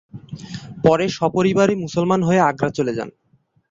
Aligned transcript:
পরে 0.83 1.05
সপরিবারে 1.17 1.73
মুসলমান 1.75 2.21
হয়ে 2.23 2.41
আগ্রা 2.49 2.69
চলে 2.77 2.93
যান। 2.97 3.09